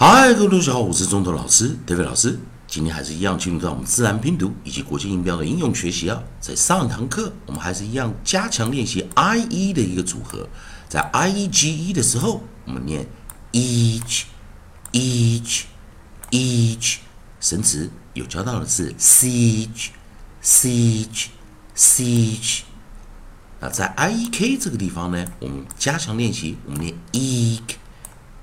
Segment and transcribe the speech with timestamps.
[0.00, 2.38] 嗨，各位同学好，我是中头老师 David 老师。
[2.68, 6.22] 今天还是一样进入到我们自然拼读以及国际音标的应用学习啊。
[6.40, 10.48] 在上一堂课，我们还是一样加强练习 I E 的一个组合。
[10.88, 13.08] 在 I E G E 的时候，我们念
[13.50, 14.22] each
[14.92, 15.62] each
[16.30, 16.98] each，
[17.40, 19.88] 生词有教到的是 siege
[20.40, 21.26] siege
[21.76, 22.60] siege。
[23.58, 27.62] 那在 I E K 这个地方呢，我们加强练习，我们念 eek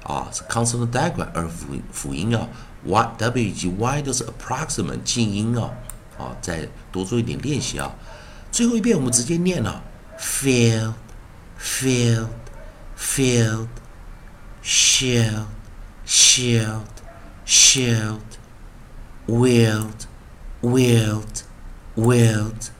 [0.04, 2.48] 啊是 consonant digraph 而辅辅音啊，
[2.84, 5.70] y w 以及 y 都是 approximate 近音啊，
[6.18, 7.94] 啊，再多做一点练习啊。
[8.50, 9.82] 最后一遍我们直接念了，
[10.18, 10.94] field
[11.60, 12.28] field
[12.98, 13.68] field
[14.67, 15.45] Shield
[16.05, 16.83] shield,
[17.45, 18.19] shield,
[19.25, 20.05] wield,
[20.61, 21.43] wield,
[21.95, 22.71] wield,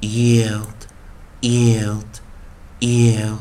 [0.00, 0.86] yield,
[1.40, 2.20] yield,
[2.78, 3.38] yield。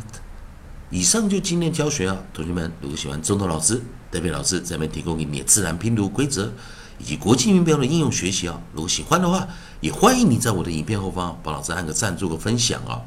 [0.90, 3.80] 以上就今天教学啊，同学们，如果喜欢中头老师、
[4.10, 6.52] 代表老师这边提供给你自然拼读规则
[6.98, 9.48] 以及国际音标的应用学习啊，如果喜欢的话，
[9.82, 13.00] 也欢迎你在我的影片后方帮老师按个赞、做个分享啊。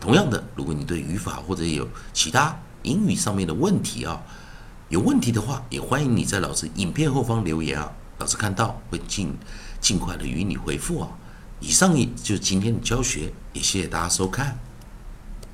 [0.00, 4.22] 同样的，如果你对语法或者有其他英语上面的问题啊，
[4.88, 9.34] 有问题的话，也欢迎你在老师影片后方留言啊，老师看到会尽
[9.80, 11.08] 尽快的与你回复啊。
[11.60, 14.58] 以上就是今天的教学，也谢谢大家收看。